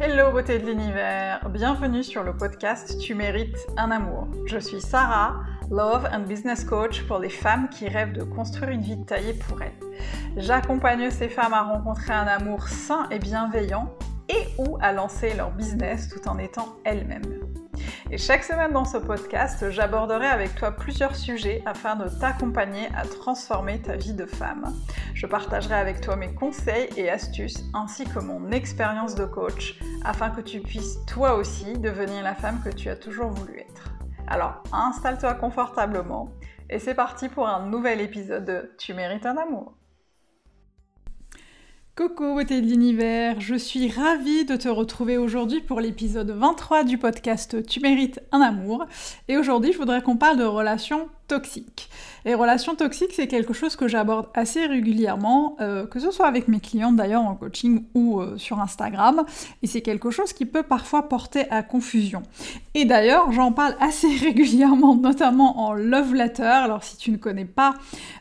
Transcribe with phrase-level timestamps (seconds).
[0.00, 4.28] Hello beauté de l'univers, bienvenue sur le podcast Tu mérites un amour.
[4.46, 5.40] Je suis Sarah,
[5.72, 9.60] Love and Business Coach pour les femmes qui rêvent de construire une vie taillée pour
[9.60, 9.72] elles.
[10.36, 13.92] J'accompagne ces femmes à rencontrer un amour sain et bienveillant
[14.28, 17.40] et ou à lancer leur business tout en étant elles-mêmes.
[18.10, 23.02] Et chaque semaine dans ce podcast, j'aborderai avec toi plusieurs sujets afin de t'accompagner à
[23.02, 24.74] transformer ta vie de femme.
[25.14, 30.30] Je partagerai avec toi mes conseils et astuces ainsi que mon expérience de coach afin
[30.30, 33.90] que tu puisses toi aussi devenir la femme que tu as toujours voulu être.
[34.26, 36.28] Alors installe-toi confortablement
[36.70, 39.77] et c'est parti pour un nouvel épisode de Tu mérites un amour.
[41.98, 46.96] Coucou beauté de l'univers, je suis ravie de te retrouver aujourd'hui pour l'épisode 23 du
[46.96, 48.86] podcast Tu mérites un amour.
[49.26, 51.90] Et aujourd'hui, je voudrais qu'on parle de relations toxiques.
[52.24, 56.48] Les relations toxiques, c'est quelque chose que j'aborde assez régulièrement, euh, que ce soit avec
[56.48, 59.24] mes clientes d'ailleurs en coaching ou euh, sur Instagram,
[59.62, 62.22] et c'est quelque chose qui peut parfois porter à confusion.
[62.74, 66.42] Et d'ailleurs, j'en parle assez régulièrement, notamment en love letter.
[66.42, 67.74] Alors si tu ne connais pas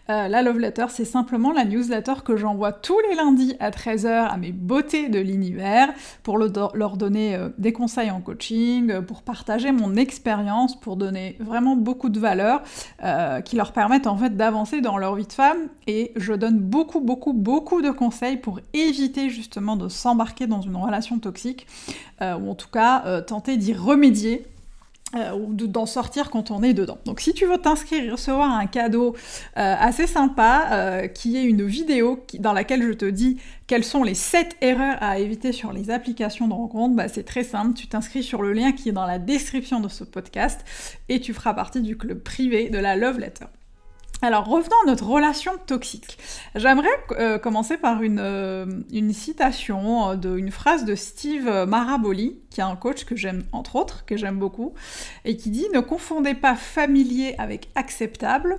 [0.09, 4.27] euh, la love letter, c'est simplement la newsletter que j'envoie tous les lundis à 13h
[4.29, 5.89] à mes beautés de l'univers
[6.23, 12.09] pour leur donner des conseils en coaching, pour partager mon expérience, pour donner vraiment beaucoup
[12.09, 12.61] de valeur
[13.45, 15.67] qui leur permettent en fait d'avancer dans leur vie de femme.
[15.85, 20.75] Et je donne beaucoup beaucoup beaucoup de conseils pour éviter justement de s'embarquer dans une
[20.75, 21.67] relation toxique
[22.21, 24.45] euh, ou en tout cas euh, tenter d'y remédier
[25.15, 26.97] euh, ou d'en sortir quand on est dedans.
[27.05, 29.15] Donc si tu veux t'inscrire et recevoir un cadeau
[29.55, 34.57] assez sympa, qui est une vidéo dans laquelle je te dis quelles sont les 7
[34.61, 38.41] erreurs à éviter sur les applications de rencontre, bah, c'est très simple, tu t'inscris sur
[38.41, 40.63] le lien qui est dans la description de ce podcast
[41.09, 43.45] et tu feras partie du club privé de la Love Letter.
[44.23, 46.17] Alors revenons à notre relation toxique.
[46.55, 52.39] J'aimerais euh, commencer par une, euh, une citation, euh, de, une phrase de Steve Maraboli,
[52.49, 54.73] qui est un coach que j'aime entre autres, que j'aime beaucoup,
[55.23, 58.57] et qui dit Ne confondez pas familier avec acceptable.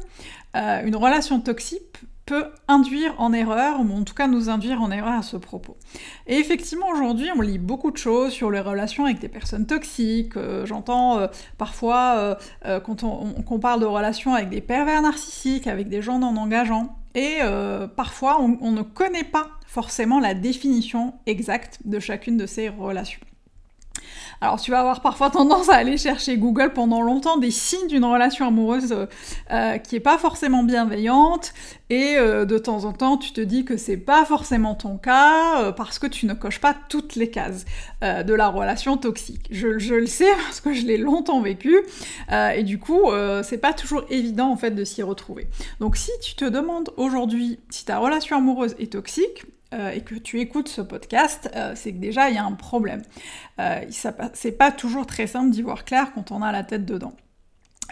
[0.54, 5.14] une relation toxique peut induire en erreur, ou en tout cas nous induire en erreur
[5.14, 5.78] à ce propos.
[6.26, 10.36] Et effectivement, aujourd'hui, on lit beaucoup de choses sur les relations avec des personnes toxiques.
[10.36, 15.88] Euh, j'entends euh, parfois euh, quand on, parle de relations avec des pervers narcissiques, avec
[15.88, 16.94] des gens non engageants.
[17.14, 17.38] Et
[17.96, 23.20] parfois, on ne connaît pas forcément la définition exacte de chacune de ces relations.
[24.40, 28.04] Alors tu vas avoir parfois tendance à aller chercher Google pendant longtemps des signes d'une
[28.04, 29.08] relation amoureuse
[29.50, 31.52] euh, qui est pas forcément bienveillante
[31.90, 35.62] et euh, de temps en temps tu te dis que c'est pas forcément ton cas
[35.62, 37.64] euh, parce que tu ne coches pas toutes les cases
[38.00, 39.48] de la relation toxique.
[39.50, 41.76] Je, je, le sais parce que je l'ai longtemps vécu
[42.30, 43.10] et du coup
[43.42, 45.48] c'est pas toujours évident en fait de s'y retrouver.
[45.80, 50.14] Donc si tu te demandes aujourd'hui si ta relation amoureuse est toxique, euh, et que
[50.14, 53.02] tu écoutes ce podcast, euh, c'est que déjà il y a un problème.
[53.60, 53.84] Euh,
[54.32, 57.14] c'est pas toujours très simple d'y voir clair quand on a la tête dedans.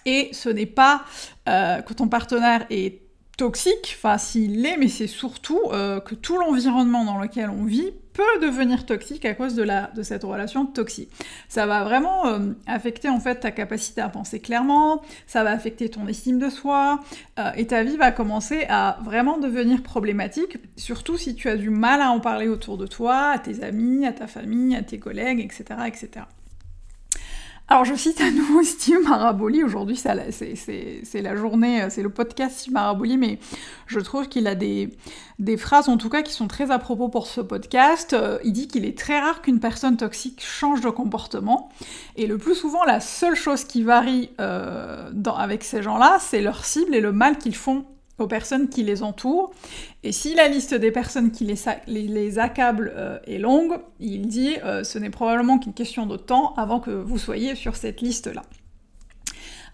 [0.07, 1.05] Et ce n'est pas
[1.45, 3.03] que ton partenaire est
[3.37, 8.41] toxique, enfin s'il l'est, mais c'est surtout que tout l'environnement dans lequel on vit peut
[8.41, 11.11] devenir toxique à cause de, la, de cette relation toxique.
[11.49, 15.91] Ça va vraiment euh, affecter en fait ta capacité à penser clairement, ça va affecter
[15.91, 17.01] ton estime de soi,
[17.39, 21.69] euh, et ta vie va commencer à vraiment devenir problématique, surtout si tu as du
[21.69, 24.99] mal à en parler autour de toi, à tes amis, à ta famille, à tes
[24.99, 25.65] collègues, etc.
[25.87, 26.25] etc.
[27.69, 32.73] Alors je cite à nouveau Steve Maraboli, aujourd'hui c'est la, journée, c'est le podcast Steve
[32.73, 33.41] Maraboli, mais
[33.89, 34.97] je trouve qu'il a des,
[35.59, 38.13] phrases en tout cas qui sont très à propos pour ce podcast.
[38.13, 41.71] Euh, il dit qu'il est très rare qu'une personne toxique change de comportement,
[42.15, 46.65] et le plus souvent la seule chose qui varie euh, avec ces gens-là, c'est leur
[46.65, 47.85] cible et le mal qu'ils font
[48.19, 49.53] aux personnes qui les entourent.
[50.03, 51.57] Et si la liste des personnes qui les,
[51.87, 56.55] les, accablent euh, est longue, il dit euh, ce n'est probablement qu'une question de temps
[56.57, 58.43] avant que vous soyez sur cette liste-là.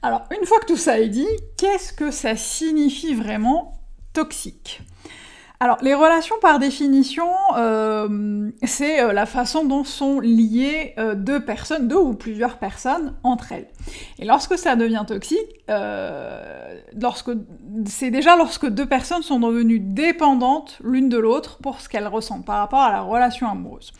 [0.03, 3.75] Alors, une fois que tout ça est dit, qu'est-ce que ça signifie vraiment
[4.13, 4.83] toxique?
[5.63, 11.39] Alors, les relations, par définition, euh, c'est euh, la façon dont sont liées euh, deux
[11.39, 13.69] personnes, deux ou plusieurs personnes entre elles.
[14.19, 15.39] Et lorsque ça devient toxique,
[17.01, 17.31] lorsque
[17.87, 22.45] c'est déjà lorsque deux personnes sont devenues dépendantes l'une de l'autre pour ce qu'elles ressentent
[22.45, 23.93] par rapport à la relation amoureuse.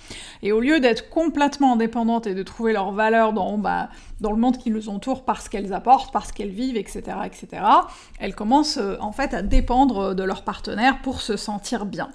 [0.43, 3.89] Et au lieu d'être complètement indépendantes et de trouver leur valeur dans bah,
[4.21, 7.63] dans le monde qui nous entoure parce qu'elles apportent, parce qu'elles vivent, etc., etc.,
[8.21, 11.52] elles commencent en fait à dépendre de leur partenaire pour se sentir
[11.87, 12.11] bien.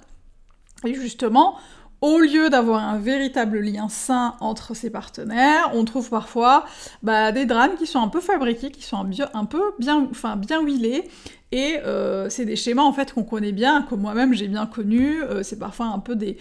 [0.84, 1.56] Et justement,
[2.00, 6.64] au lieu d'avoir un véritable lien sain entre ces partenaires, on trouve parfois
[7.02, 9.04] bah, des drames qui sont un peu fabriqués, qui sont
[9.34, 11.08] un, peu bien, enfin, bien huilés,
[11.50, 15.24] Et euh, c'est des schémas en fait qu'on connaît bien, que moi-même j'ai bien connus.
[15.24, 16.36] Euh, c'est parfois un peu des,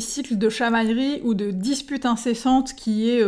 [0.00, 3.22] cycles de chamaillerie ou de disputes incessantes qui, est,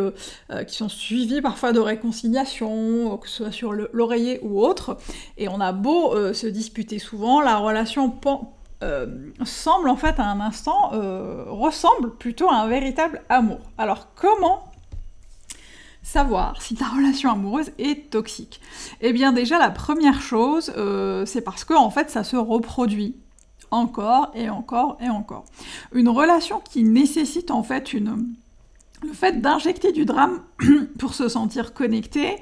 [0.67, 4.97] qui sont suivis parfois de réconciliation, que ce soit sur l'oreiller ou autre.
[5.37, 8.09] Et on a beau se disputer souvent, la relation
[9.45, 10.91] semble en fait à un instant
[11.47, 13.61] ressemble plutôt à un véritable amour.
[13.79, 14.65] Alors comment
[16.05, 18.61] savoir si ta relation amoureuse est toxique?
[19.01, 23.17] Eh bien déjà la première chose, euh, c'est parce que en fait ça se reproduit
[23.71, 25.45] encore et encore et encore.
[25.93, 28.35] Une relation qui nécessite en fait une
[29.03, 30.41] le fait d'injecter du drame
[30.99, 32.37] pour se sentir connecté,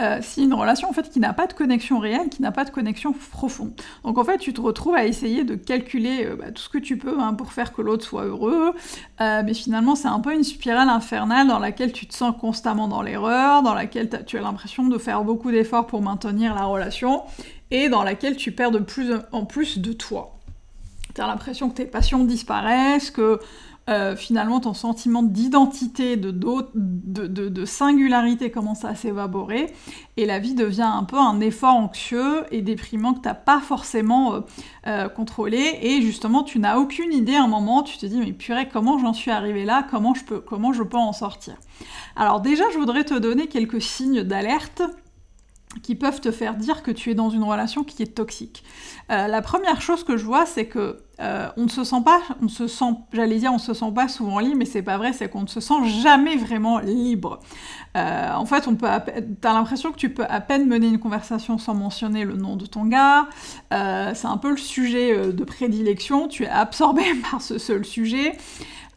[0.00, 2.64] euh, c'est une relation en fait qui n'a pas de connexion réelle, qui n'a pas
[2.64, 3.72] de connexion profonde.
[4.04, 6.78] Donc en fait, tu te retrouves à essayer de calculer euh, bah, tout ce que
[6.78, 8.72] tu peux hein, pour faire que l'autre soit heureux,
[9.20, 12.88] euh, mais finalement c'est un peu une spirale infernale dans laquelle tu te sens constamment
[12.88, 17.22] dans l'erreur, dans laquelle tu as l'impression de faire beaucoup d'efforts pour maintenir la relation,
[17.70, 20.38] et dans laquelle tu perds de plus en plus de toi.
[21.14, 23.40] Tu as l'impression que tes passions disparaissent, que
[23.90, 29.72] euh, finalement ton sentiment d'identité, de, de, singularité commence à s'évaporer
[30.16, 33.58] et la vie devient un peu un effort anxieux et déprimant que tu n'as pas
[33.58, 34.40] forcément euh,
[34.86, 38.32] euh, contrôlé et justement tu n'as aucune idée à un moment, tu te dis mais
[38.32, 41.56] purée comment j'en suis arrivé là, comment je peux, comment je peux en sortir?
[42.14, 44.82] Alors déjà je voudrais te donner quelques signes d'alerte
[45.82, 48.62] qui peuvent te faire dire que tu es dans une relation qui est toxique.
[49.08, 52.48] La première chose que je vois, c'est que euh, on ne se sent pas, on
[52.48, 55.28] se sent, j'allais dire, on se sent pas souvent libre, mais c'est pas vrai, c'est
[55.28, 57.40] qu'on ne se sent jamais vraiment libre.
[57.96, 58.88] Euh, en fait, on peut,
[59.40, 62.66] t'as l'impression que tu peux à peine mener une conversation sans mentionner le nom de
[62.66, 63.28] ton gars.
[63.70, 66.28] c'est un peu le sujet de prédilection.
[66.28, 68.36] Tu es absorbé par ce seul sujet.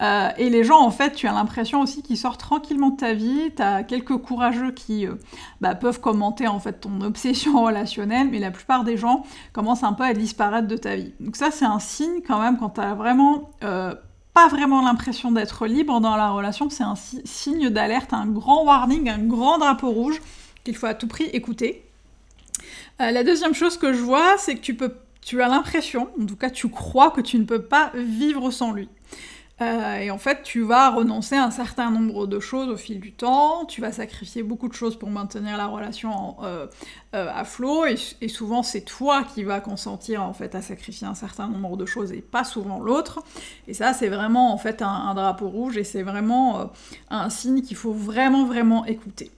[0.01, 3.13] Euh, et les gens, en fait, tu as l'impression aussi qu'ils sortent tranquillement de ta
[3.13, 3.51] vie.
[3.56, 5.15] Tu as quelques courageux qui euh,
[5.62, 9.94] bah, peuvent commenter en fait ton obsession relationnelle, mais la plupart des gens commencent un
[9.94, 11.13] peu à disparaître de ta vie.
[11.19, 13.94] Donc ça, c'est un signe quand même quand tu as vraiment euh,
[14.33, 16.69] pas vraiment l'impression d'être libre dans la relation.
[16.69, 20.21] C'est un signe d'alerte, un grand warning, un grand drapeau rouge
[20.65, 21.86] qu'il faut à tout prix écouter.
[23.00, 26.36] la deuxième chose que je vois, c'est que tu peux tu as l'impression, en tout
[26.36, 28.88] cas tu crois que tu ne peux pas vivre sans lui.
[29.62, 33.00] Euh, et en fait, tu vas renoncer à un certain nombre de choses au fil
[33.00, 36.68] du temps, tu vas sacrifier beaucoup de choses pour maintenir la relation euh,
[37.16, 41.16] euh, à flot, et, souvent c'est toi qui vas consentir en fait à sacrifier un
[41.16, 43.24] certain nombre de choses et pas souvent l'autre.
[43.68, 46.72] Et ça, c'est vraiment en fait un drapeau rouge et c'est vraiment
[47.10, 49.31] un signe qu'il faut vraiment vraiment écouter.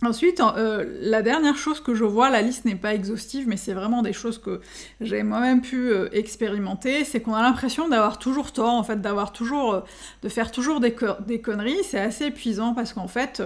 [0.00, 3.72] Ensuite, euh, la dernière chose que je vois, la liste n'est pas exhaustive, mais c'est
[3.72, 4.60] vraiment des choses que
[5.00, 9.32] j'ai moi-même pu euh, expérimenter, c'est qu'on a l'impression d'avoir toujours tort, en fait, d'avoir
[9.32, 9.80] toujours, euh,
[10.22, 10.92] de faire toujours des,
[11.40, 11.82] conneries.
[11.82, 13.42] C'est assez épuisant parce qu'en fait,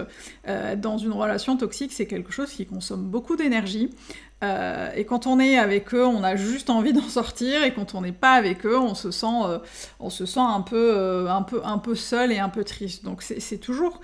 [0.77, 3.89] dans une relation toxique, c'est quelque chose qui consomme beaucoup d'énergie.
[4.41, 8.01] et quand on est avec eux, on a juste envie d'en sortir, et quand on
[8.01, 9.41] n'est pas avec eux, on se sent,
[9.99, 13.03] on se sent un peu, un peu, un peu seul et un peu triste.
[13.05, 14.01] Donc c'est toujours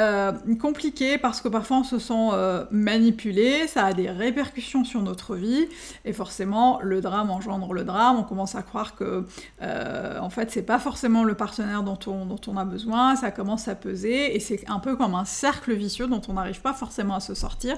[0.00, 5.02] euh, compliqué parce que parfois on se sent euh, manipulé, ça a des répercussions sur
[5.02, 5.66] notre vie
[6.06, 8.16] et forcément le drame engendre le drame.
[8.18, 9.26] On commence à croire que
[9.60, 13.30] euh, en fait c'est pas forcément le partenaire dont on, dont on a besoin, ça
[13.30, 16.72] commence à peser et c'est un peu comme un cercle vicieux dont on n'arrive pas
[16.72, 17.76] forcément à se sortir.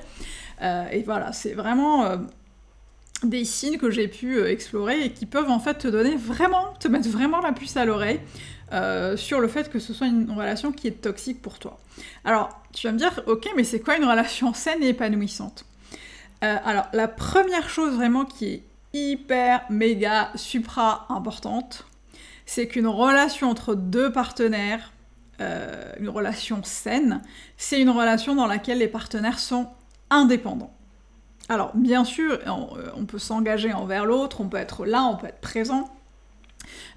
[0.62, 2.16] et voilà, c'est vraiment
[3.26, 6.88] des signes que j'ai pu explorer et qui peuvent en fait te donner vraiment, te
[6.88, 8.20] mettre vraiment la puce à l'oreille
[8.72, 11.78] euh, sur le fait que ce soit une relation qui est toxique pour toi.
[12.24, 15.64] Alors, tu vas me dire, ok, mais c'est quoi une relation saine et épanouissante?
[16.42, 21.86] Euh, Alors, la première chose vraiment qui est hyper, méga, supra importante,
[22.46, 24.92] c'est qu'une relation entre deux partenaires,
[25.40, 27.22] euh, une relation saine,
[27.56, 29.68] c'est une relation dans laquelle les partenaires sont
[30.10, 30.74] indépendants.
[31.48, 32.38] Alors, bien sûr,
[32.96, 35.90] on peut s'engager envers l'autre, on peut être là, on peut être présent,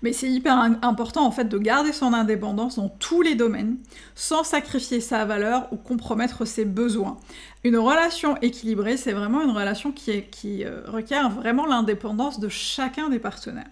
[0.02, 3.78] mais c'est hyper important en fait de garder son indépendance dans tous les domaines,
[4.16, 7.18] sans sacrifier sa valeur ou compromettre ses besoins.
[7.64, 13.10] Une relation équilibrée, c'est vraiment une relation qui, qui euh, requiert vraiment l'indépendance de chacun
[13.10, 13.70] des partenaires.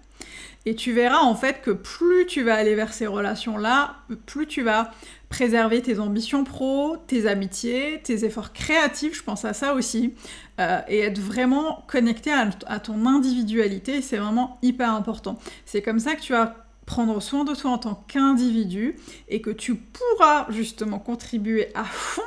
[0.67, 4.63] Et tu verras en fait que plus tu vas aller vers ces relations-là, plus tu
[4.63, 4.91] vas
[5.35, 10.13] préserver tes ambitions pro, tes amitiés, tes efforts créatifs, je pense à ça aussi,
[10.61, 15.37] euh, et être vraiment connecté à, ton individualité, c'est vraiment hyper important.
[15.65, 18.95] C'est comme ça que tu vas prendre soin de toi en tant qu'individu
[19.27, 22.21] et que tu pourras justement contribuer à fond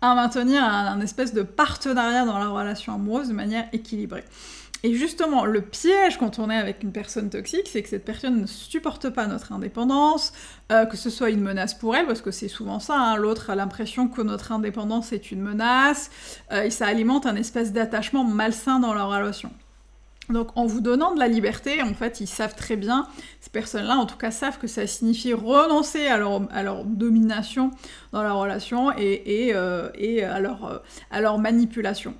[0.00, 4.24] à maintenir un espèce de partenariat dans la relation amoureuse de manière équilibrée.
[4.82, 8.40] Et justement, le piège quand on est avec une personne toxique, c'est que cette personne
[8.40, 10.32] ne supporte pas notre indépendance,
[10.72, 13.16] euh, que ce soit une menace pour elle, parce que c'est souvent ça, hein.
[13.16, 16.10] l'autre a l'impression que notre indépendance est une menace,
[16.50, 19.50] euh, et ça alimente un espèce d'attachement malsain dans leur relation.
[20.30, 23.06] Donc en vous donnant de la liberté, en fait, ils savent très bien,
[23.40, 27.72] ces personnes-là en tout cas savent que ça signifie renoncer à leur, domination
[28.12, 29.90] dans la relation et, euh,
[30.32, 32.14] à, leur, à leur manipulation.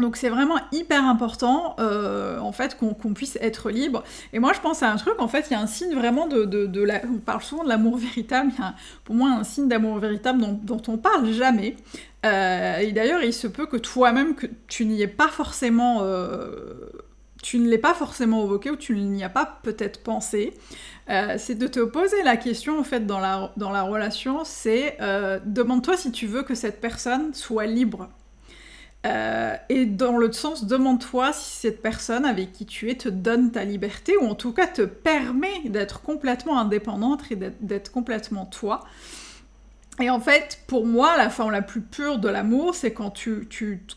[0.00, 4.02] Donc c'est vraiment hyper important euh, en fait qu'on puisse être libre.
[4.32, 6.26] Et moi je pense à un truc, en fait il y a un signe vraiment
[6.26, 7.02] de, la...
[7.04, 8.50] On parle souvent de l'amour véritable,
[9.04, 11.76] pour moi un signe d'amour véritable dont, dont, on parle jamais.
[12.26, 15.98] Euh, et d'ailleurs il se peut que toi-même, que tu n'y aies pas forcément...
[16.02, 16.74] Euh,
[17.42, 20.52] tu ne l'aies pas forcément évoqué ou tu n'y as pas peut-être pensé,
[21.08, 24.98] c'est de te poser la question en fait dans la, dans la relation, c'est
[25.46, 28.10] demande-toi si tu veux que cette personne soit libre
[29.06, 33.50] euh, et dans l'autre sens, demande-toi si cette personne avec qui tu es te donne
[33.50, 38.84] ta liberté, ou en tout cas te permet d'être complètement indépendante et d'être complètement toi.
[40.00, 43.46] Et en fait, pour moi, la forme la plus pure de l'amour, c'est quand tu,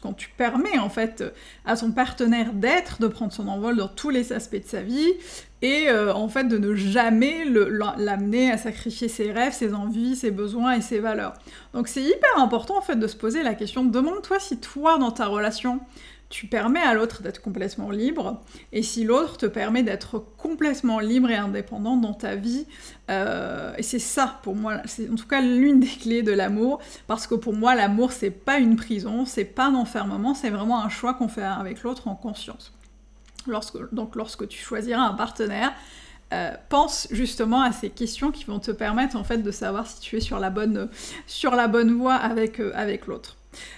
[0.01, 1.23] quand tu permets en fait
[1.65, 5.13] à son partenaire d'être, de prendre son envol dans tous les aspects de sa vie,
[5.63, 10.29] et euh, en fait de ne jamais l'amener à sacrifier ses rêves, ses envies, ses
[10.29, 11.33] besoins et ses valeurs.
[11.73, 15.11] Donc c'est hyper important en fait de se poser la question, demande-toi si toi dans
[15.11, 15.79] ta relation,
[16.27, 18.41] tu permets à l'autre d'être complètement libre,
[18.71, 22.65] et si l'autre te permet d'être complètement libre et indépendant dans ta vie,
[23.11, 26.79] euh, et c'est ça pour moi, c'est en tout cas l'une des clés de l'amour,
[27.07, 30.83] parce que pour moi l'amour c'est pas une prison, c'est pas un enfermement, c'est vraiment
[30.83, 32.73] un choix qu'on fait avec l'autre en conscience.
[33.47, 35.73] Lorsque, donc lorsque tu choisiras un partenaire,
[36.33, 39.99] euh, pense justement à ces questions qui vont te permettre en fait de savoir si
[39.99, 40.89] tu es sur la bonne,
[41.27, 43.37] sur la bonne voie avec, euh, avec l'autre.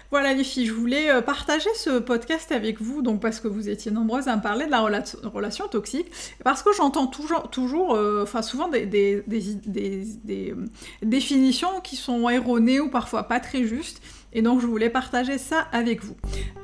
[0.10, 3.68] Voilà les filles, je voulais euh, partager ce podcast avec vous, donc parce que vous
[3.68, 6.08] étiez nombreuses à me parler de la relation toxique,
[6.46, 10.56] parce que j'entends toujours, toujours enfin souvent des, des,
[11.02, 14.02] définitions qui sont erronées ou parfois pas très justes.
[14.36, 16.16] Et donc je voulais partager ça avec vous.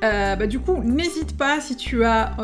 [0.02, 2.36] Bah, du coup, n'hésite pas si tu as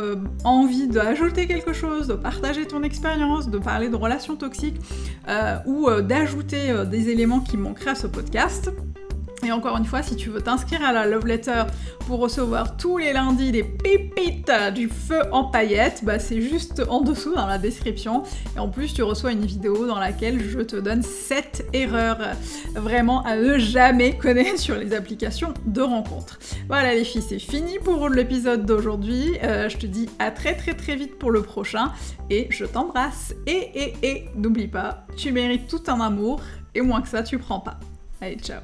[0.42, 4.80] envie d'ajouter quelque chose, de partager ton expérience, de parler de relations toxiques
[5.66, 8.70] ou d'ajouter des éléments qui manqueraient à ce podcast.
[9.48, 11.62] Et encore une fois, si tu veux t'inscrire à la Love Letter
[12.00, 17.00] pour recevoir tous les lundis des pépites du feu en paillettes, bah c'est juste en
[17.00, 18.24] dessous dans la description.
[18.54, 22.18] Et en plus, tu reçois une vidéo dans laquelle je te donne 7 erreurs
[22.74, 26.38] vraiment à ne jamais connaître sur les applications de rencontres.
[26.68, 29.38] Voilà les filles, c'est fini pour l'épisode d'aujourd'hui.
[29.42, 31.92] Euh, je te dis à très très très vite pour le prochain.
[32.28, 33.34] Et je t'embrasse.
[33.46, 36.42] Et et et n'oublie pas, tu mérites tout un amour.
[36.74, 37.80] Et moins que ça, tu prends pas.
[38.20, 38.60] Allez, ciao